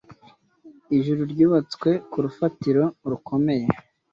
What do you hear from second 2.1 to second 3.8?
ku rufatiro rukomeye.